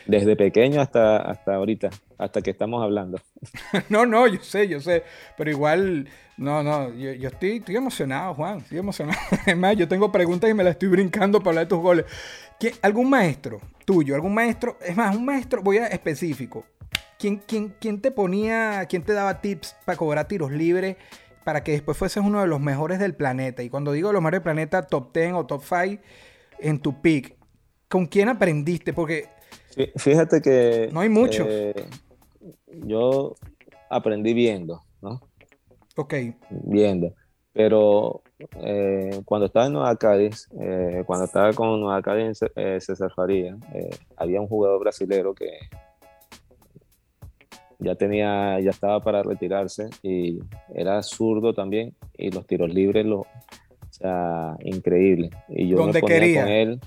[0.07, 3.21] Desde pequeño hasta, hasta ahorita, hasta que estamos hablando.
[3.89, 5.03] no, no, yo sé, yo sé.
[5.37, 8.59] Pero igual, no, no, yo, yo estoy, estoy emocionado, Juan.
[8.59, 9.19] Estoy emocionado.
[9.47, 12.05] Es más, yo tengo preguntas y me las estoy brincando para hablar de tus goles.
[12.83, 16.65] ¿Algún maestro tuyo, algún maestro, es más, un maestro, voy a específico,
[17.19, 20.97] ¿quién, quién, quién te ponía, quién te daba tips para cobrar tiros libres
[21.45, 23.63] para que después fueses uno de los mejores del planeta?
[23.63, 26.03] Y cuando digo los mejores del planeta, top 10 o top 5
[26.61, 27.37] en tu pick,
[27.95, 28.93] ¿con quién aprendiste?
[28.93, 29.29] Porque...
[29.95, 30.89] Fíjate que...
[30.93, 31.47] No hay muchos.
[31.49, 31.87] Eh,
[32.87, 33.37] yo
[33.89, 35.21] aprendí viendo, ¿no?
[35.95, 36.15] Ok.
[36.51, 37.15] Viendo.
[37.53, 38.23] Pero
[38.65, 43.57] eh, cuando estaba en Nueva Cádiz, eh, cuando estaba con Nueva Cádiz en César Faría,
[44.17, 45.53] había un jugador brasilero que
[47.79, 50.41] ya tenía, ya estaba para retirarse y
[50.75, 53.27] era zurdo también y los tiros libres, lo, o
[53.91, 55.31] sea, increíble.
[55.49, 56.81] Y yo me ponía con él,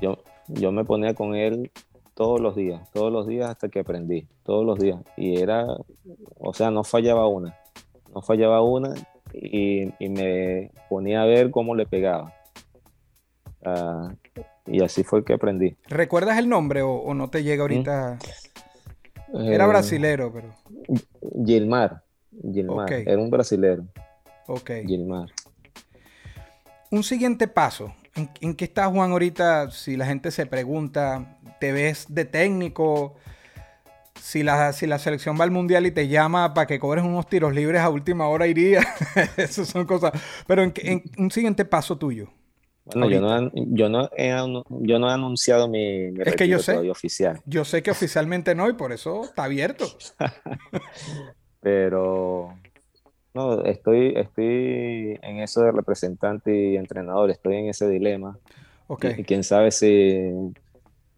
[0.00, 1.70] yo, yo me ponía con él
[2.14, 5.00] todos los días, todos los días hasta que aprendí, todos los días.
[5.16, 5.66] Y era,
[6.38, 7.56] o sea, no fallaba una,
[8.12, 8.94] no fallaba una
[9.32, 12.34] y, me ponía a ver cómo le pegaba.
[13.64, 14.12] Ah,
[14.66, 15.76] y así fue que aprendí.
[15.86, 18.18] ¿Recuerdas el nombre o, no te llega ahorita?
[19.32, 19.36] ¿Mm?
[19.36, 20.54] Era eh, brasilero, pero.
[21.44, 22.02] Gilmar.
[22.52, 22.92] Gilmar.
[22.92, 23.84] Era un brasilero.
[24.46, 24.70] Ok.
[24.86, 25.28] Gilmar.
[26.90, 27.92] Un siguiente paso.
[28.18, 29.70] ¿En, ¿En, qué está Juan ahorita?
[29.70, 33.16] Si la gente se pregunta, ¿te ves de técnico?
[34.20, 37.26] si la, si la selección va al mundial y te llama para que cobres unos
[37.28, 38.80] tiros libres a última hora, iría.
[39.36, 40.12] Esas son cosas.
[40.46, 42.28] Pero en, un siguiente paso tuyo.
[42.84, 46.58] Bueno, yo no, yo, no he, yo no he anunciado mi, mi es que yo
[46.58, 47.40] sé, oficial.
[47.44, 49.86] Yo sé que oficialmente no y por eso está abierto.
[51.60, 52.54] Pero
[53.38, 58.36] no, estoy, estoy en eso de representante y entrenador, estoy en ese dilema.
[58.88, 59.14] Okay.
[59.18, 60.32] Y quién sabe si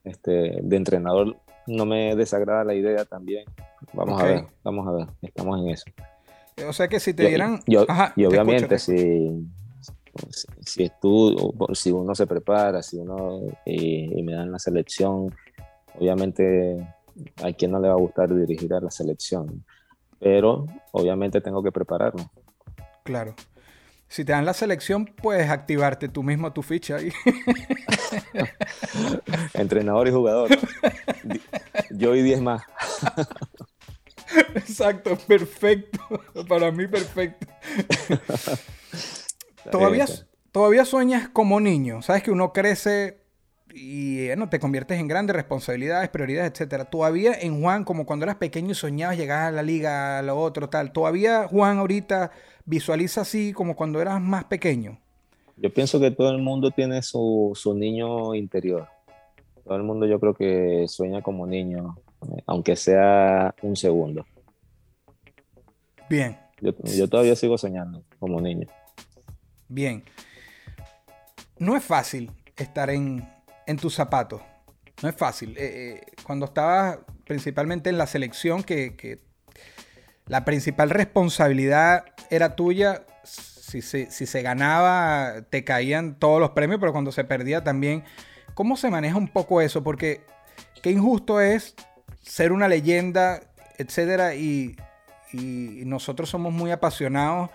[0.04, 3.46] este, de entrenador no me desagrada la idea también.
[3.94, 5.84] Vamos a ver, vamos a ver, estamos en eso.
[6.68, 7.60] O sea que si te dieran...
[7.66, 9.46] y obviamente si,
[10.66, 10.90] si,
[11.72, 15.34] si uno se prepara, si uno y, me dan la selección,
[15.98, 16.86] obviamente
[17.42, 19.64] a quien no le va a gustar dirigir a la selección,
[20.20, 22.28] pero obviamente tengo que prepararme.
[23.02, 23.34] Claro.
[24.06, 27.12] Si te dan la selección, puedes activarte tú mismo tu ficha ahí.
[29.54, 30.50] Entrenador y jugador.
[31.90, 32.62] Yo y 10 más.
[34.54, 36.00] Exacto, perfecto.
[36.48, 37.46] Para mí, perfecto.
[39.70, 40.06] todavía,
[40.50, 42.02] todavía sueñas como niño.
[42.02, 43.19] Sabes que uno crece
[43.74, 46.86] y bueno, te conviertes en grandes responsabilidades, prioridades, etcétera.
[46.86, 50.38] Todavía en Juan, como cuando eras pequeño y soñabas llegar a la liga, a lo
[50.38, 50.92] otro, tal.
[50.92, 52.32] Todavía Juan ahorita
[52.64, 54.98] visualiza así como cuando eras más pequeño.
[55.56, 58.88] Yo pienso que todo el mundo tiene su, su niño interior.
[59.64, 64.24] Todo el mundo yo creo que sueña como niño, eh, aunque sea un segundo.
[66.08, 66.36] Bien.
[66.60, 68.66] Yo, todavía sigo soñando como niño.
[69.68, 70.02] Bien.
[71.58, 73.26] No es fácil estar en,
[73.70, 74.42] en tus zapatos.
[75.02, 75.56] No es fácil.
[75.56, 79.20] Eh, eh, cuando estabas principalmente en la selección, que,
[80.26, 86.78] la principal responsabilidad era tuya, si se, si se ganaba, te caían todos los premios,
[86.78, 88.04] pero cuando se perdía también
[88.60, 89.82] ¿Cómo se maneja un poco eso?
[89.82, 90.20] Porque
[90.82, 91.74] qué injusto es
[92.20, 93.40] ser una leyenda,
[93.78, 94.76] etcétera, y,
[95.32, 97.50] nosotros somos muy apasionados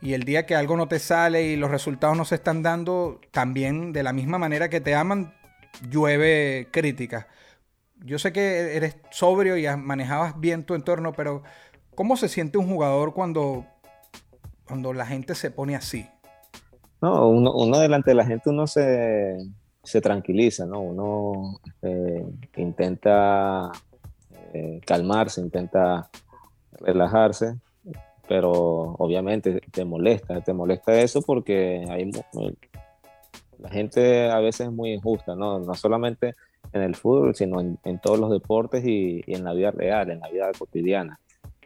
[0.00, 3.20] y el día que algo no te sale y los resultados no se están dando,
[3.32, 5.34] también de la misma manera que te aman,
[5.90, 7.28] llueve crítica.
[8.04, 11.42] Yo sé que eres sobrio y manejabas bien tu entorno, pero
[11.94, 13.64] ¿cómo se siente un jugador cuando,
[14.66, 16.06] cuando la gente se pone así?
[17.00, 19.36] No, uno, uno delante de la gente uno se,
[19.82, 20.80] se tranquiliza, ¿no?
[20.80, 23.70] Uno este, intenta
[24.52, 26.10] eh, calmarse, intenta
[26.80, 27.56] relajarse,
[28.28, 28.50] pero
[28.98, 32.10] obviamente te molesta, te molesta eso porque hay,
[33.58, 35.58] la gente a veces es muy injusta, ¿no?
[35.58, 36.34] No solamente
[36.72, 40.20] en el fútbol, sino en, todos los deportes y, y, en la vida real, en
[40.20, 41.18] la vida cotidiana.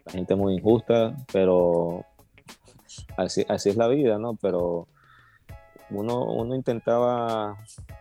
[0.05, 2.05] La gente es muy injusta, pero
[3.17, 4.35] así, así es la vida, ¿no?
[4.35, 4.87] Pero
[5.91, 7.57] uno, intentaba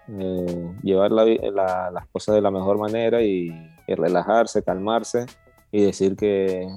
[0.09, 3.51] eh, llevar las cosas de la mejor manera y,
[3.89, 5.27] relajarse, calmarse
[5.73, 6.69] y decir que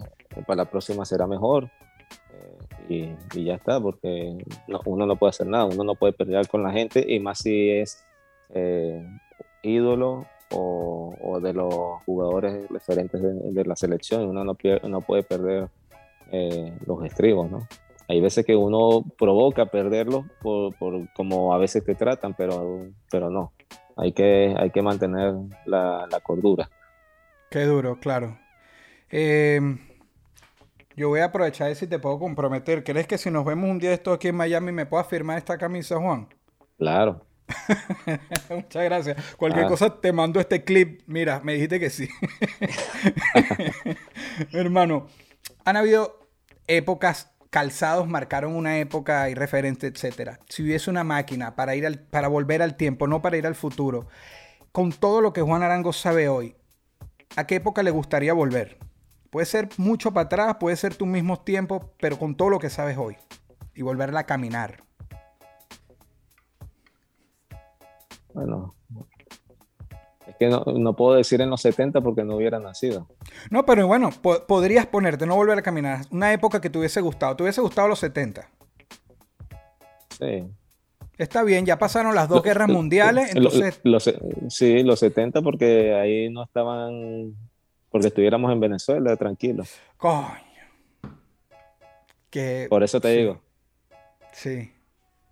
[0.48, 1.66] para la próxima será mejor.
[2.32, 6.48] Eh, y, ya está, porque no- uno no puede hacer nada, uno no puede pelear
[6.48, 8.04] con la gente y más si es
[8.50, 9.06] eh,
[9.62, 11.74] ídolo o, de los
[12.06, 14.56] jugadores referentes de, la selección, uno no,
[14.88, 15.68] no puede perder
[16.32, 17.68] eh, los estribos, ¿no?
[18.08, 23.30] Hay veces que uno provoca perderlos por, por como a veces te tratan, pero, pero
[23.30, 23.54] no.
[23.96, 25.34] Hay que, hay que mantener
[25.66, 26.70] la, cordura.
[27.50, 28.38] Qué duro, claro.
[29.10, 29.60] Eh,
[30.96, 32.84] yo voy a aprovechar y si te puedo comprometer.
[32.84, 35.38] ¿Crees que si nos vemos un día de esto aquí en Miami me puedas firmar
[35.38, 36.28] esta camisa, Juan?
[36.78, 37.26] Claro.
[38.50, 39.36] Muchas gracias.
[39.36, 39.70] Cualquier Ah.
[39.70, 41.02] cosa te mando este clip.
[41.08, 42.08] Mira, me dijiste que sí.
[44.52, 45.08] Hermano,
[45.66, 46.28] han habido
[46.68, 50.40] épocas, calzados marcaron una época y referente, etcétera.
[50.50, 53.56] Si hubiese una máquina para ir al, para volver al tiempo, no para ir al
[53.56, 54.08] futuro,
[54.72, 56.56] con todo lo que Juan Arango sabe hoy,
[57.36, 58.78] ¿a qué época le gustaría volver?
[59.34, 62.70] Puede ser mucho para atrás, puede ser tus mismos tiempos, pero con todo lo que
[62.70, 63.18] sabes hoy
[63.74, 64.84] y volverla a caminar.
[68.34, 68.76] Bueno,
[70.28, 73.08] es que no, no puedo decir en los 70 porque no hubiera nacido.
[73.50, 76.02] No, pero bueno, po- podrías ponerte, no volver a caminar.
[76.12, 77.36] Una época que te hubiese gustado.
[77.36, 78.48] Te hubiese gustado los 70.
[80.20, 80.46] Sí.
[81.18, 83.82] Está bien, ya pasaron las dos guerras mundiales, Lo- entonces...
[84.50, 87.36] sí, los 70 porque ahí no estaban,
[87.94, 89.80] porque estuviéramos en Venezuela, tranquilos.
[89.98, 90.34] Coño.
[92.32, 92.66] Que...
[92.68, 93.40] Por eso te sí, digo,
[94.32, 94.74] Sí.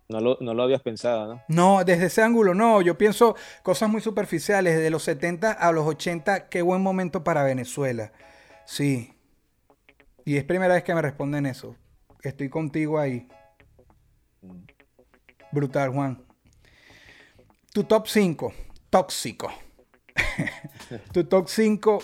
[0.08, 1.42] no lo, no lo habías pensado, ¿no?
[1.48, 2.80] No, desde ese ángulo no.
[2.80, 4.76] Yo pienso cosas muy superficiales.
[4.76, 8.12] Desde los 70 a los 80, qué buen momento para Venezuela.
[8.64, 9.12] Sí.
[10.24, 11.74] Y es primera vez que me responden eso.
[12.22, 13.26] Estoy contigo ahí.
[15.50, 16.24] Brutal, Juan.
[17.72, 18.54] Tu top 5.
[18.88, 19.52] Tóxico.
[21.12, 21.98] tu top 5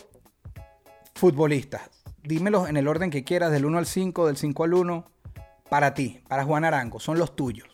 [1.18, 1.90] futbolistas.
[2.22, 5.10] Dímelos en el orden que quieras, del 1 al 5, del 5 al 1.
[5.68, 7.00] Para ti, para Juan Arango.
[7.00, 7.68] Son los tuyos.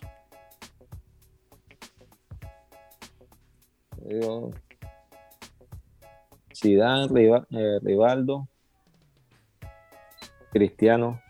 [4.08, 4.50] Yo
[6.54, 7.08] Zidane,
[7.50, 8.48] eh, Rivaldo,
[10.50, 11.20] Cristiano,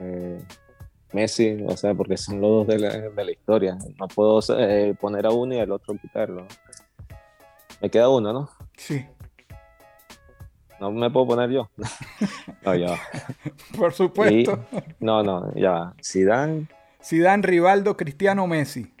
[0.00, 0.44] eh,
[1.12, 3.78] Messi, o sea, porque son los dos de la, de la historia.
[3.98, 6.46] No puedo eh, poner a uno y al otro quitarlo.
[7.80, 8.61] Me queda uno, ¿no?
[8.76, 9.06] Sí.
[10.80, 11.70] No me puedo poner yo.
[12.64, 12.98] no, ya.
[13.76, 14.64] Por supuesto.
[14.98, 15.70] No, no, ya.
[15.70, 15.94] va.
[16.02, 16.66] Zidane,
[17.02, 18.92] Zidane, Rivaldo, Cristiano, Messi.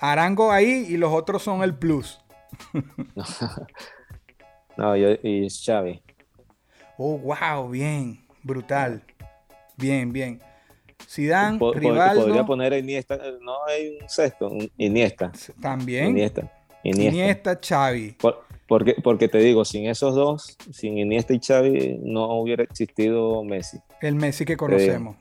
[0.00, 2.20] Arango ahí y los otros son el plus.
[4.76, 6.02] no, yo, y Xavi.
[6.98, 8.24] Oh, wow, bien.
[8.42, 9.02] Brutal.
[9.76, 10.40] Bien, bien.
[11.58, 12.24] Po- po- Rivaldo.
[12.26, 15.32] Podría poner Iniesta, no hay un sexto, Iniesta.
[15.60, 16.08] También.
[16.08, 16.50] Iniesta.
[16.82, 17.16] Iniesta.
[17.16, 18.12] Iniesta, Xavi.
[18.20, 23.44] Por- porque, porque te digo, sin esos dos, sin Iniesta y Xavi, no hubiera existido
[23.44, 23.76] Messi.
[24.00, 25.14] El Messi que conocemos.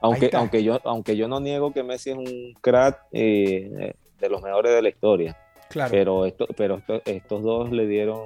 [0.00, 4.40] Aunque, aunque, yo, aunque yo no niego que Messi es un crack eh, de los
[4.40, 5.36] mejores de la historia,
[5.68, 8.20] Claro, pero, esto, pero esto- estos dos le dieron...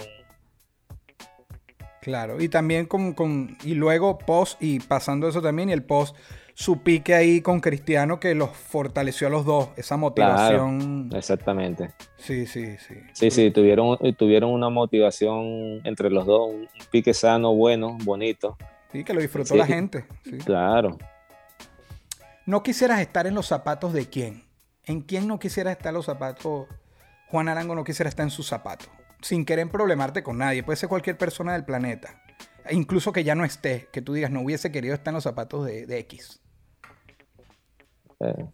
[2.03, 2.39] claro.
[2.39, 6.15] Y también con, con- Y luego post, y pasando eso también, y el post,
[6.63, 9.71] su pique ahí con Cristiano que los fortaleció a los dos.
[9.77, 11.11] Esa motivación.
[11.13, 11.91] Exactamente.
[12.19, 12.95] Sí, sí, sí.
[13.15, 18.57] Sí, sí, tuvieron, tuvieron una motivación entre los dos, un pique sano, bueno, bonito.
[18.93, 19.59] Sí, que lo disfrutó Sí.
[19.59, 20.05] la gente.
[20.25, 20.39] sí.
[20.39, 20.99] Claro.
[22.47, 24.45] No quisieras estar en los zapatos de quién.
[24.85, 26.67] ¿En quién no quisieras estar los zapatos?
[27.29, 28.89] Juan Arango no quisiera estar en sus zapatos.
[29.21, 30.63] Sin querer problemarte con nadie.
[30.63, 32.21] Puede ser cualquier persona del planeta.
[32.71, 33.89] Incluso que ya no esté.
[33.93, 36.41] Que tú digas, no hubiese querido estar en los zapatos de, de X.
[38.23, 38.47] Eh,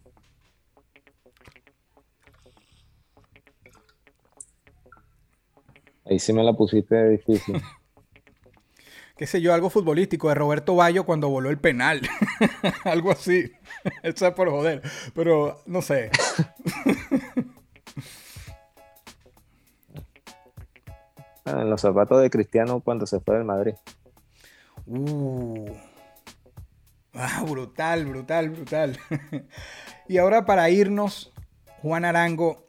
[6.09, 7.61] Ahí sí me la pusiste difícil.
[9.15, 12.01] Qué sé yo, algo futbolístico de Roberto Bayo cuando voló el penal.
[12.83, 13.51] algo así.
[14.03, 14.81] Eso es por joder.
[15.13, 16.09] Pero no sé.
[21.45, 23.75] Ah, en los zapatos de Cristiano cuando se fue del Madrid.
[24.87, 25.69] Uh.
[27.21, 28.97] Ah, brutal, brutal, brutal.
[30.07, 31.33] y ahora para irnos,
[31.81, 32.63] Juan Arango,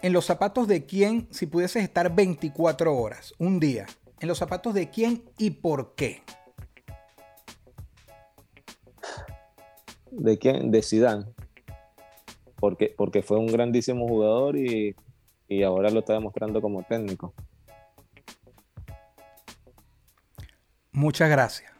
[0.00, 3.84] en los zapatos de quién, si pudieses estar 24 horas, un día,
[4.18, 6.22] en los zapatos de quién y por qué.
[10.10, 10.70] ¿De quién?
[10.70, 11.26] De Zidane.
[12.58, 14.96] Porque, porque fue un grandísimo jugador y,
[15.46, 17.34] y ahora lo está demostrando como técnico.
[20.90, 21.79] Muchas gracias.